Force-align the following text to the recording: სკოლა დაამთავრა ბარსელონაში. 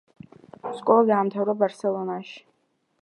სკოლა 0.77 1.03
დაამთავრა 1.11 1.55
ბარსელონაში. 1.61 2.37